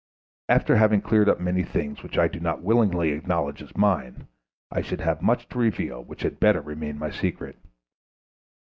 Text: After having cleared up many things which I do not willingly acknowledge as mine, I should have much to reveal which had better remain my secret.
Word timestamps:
After 0.49 0.75
having 0.77 1.01
cleared 1.01 1.29
up 1.29 1.39
many 1.39 1.61
things 1.61 2.01
which 2.01 2.17
I 2.17 2.27
do 2.27 2.39
not 2.39 2.63
willingly 2.63 3.11
acknowledge 3.11 3.61
as 3.61 3.77
mine, 3.77 4.25
I 4.71 4.81
should 4.81 5.01
have 5.01 5.21
much 5.21 5.47
to 5.49 5.59
reveal 5.59 6.03
which 6.03 6.23
had 6.23 6.39
better 6.39 6.59
remain 6.61 6.97
my 6.97 7.11
secret. 7.11 7.59